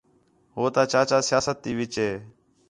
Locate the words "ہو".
0.55-0.63